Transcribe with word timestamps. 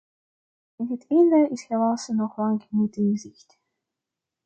En 0.75 0.87
het 0.87 1.05
einde 1.07 1.47
is 1.51 1.65
helaas 1.65 2.07
nog 2.07 2.37
lang 2.37 2.65
niet 2.69 2.95
in 2.95 3.17
zicht. 3.17 3.59